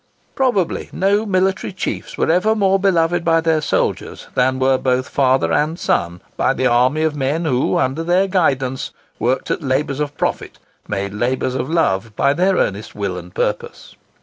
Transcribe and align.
Probably 0.33 0.89
no 0.91 1.27
military 1.27 1.71
chiefs 1.71 2.17
were 2.17 2.31
ever 2.31 2.55
more 2.55 2.79
beloved 2.79 3.23
by 3.23 3.39
their 3.39 3.61
soldiers 3.61 4.29
than 4.33 4.57
were 4.57 4.79
both 4.79 5.07
father 5.07 5.53
and 5.53 5.77
son 5.77 6.21
by 6.37 6.55
the 6.55 6.65
army 6.65 7.03
of 7.03 7.15
men 7.15 7.45
who, 7.45 7.77
under 7.77 8.01
their 8.03 8.25
guidance, 8.27 8.89
worked 9.19 9.51
at 9.51 9.61
labours 9.61 9.99
of 9.99 10.17
profit, 10.17 10.57
made 10.87 11.13
labours 11.13 11.53
of 11.53 11.69
love 11.69 12.15
by 12.15 12.33
their 12.33 12.55
earnest 12.55 12.95
will 12.95 13.15
and 13.15 13.35
purpose. 13.35 13.95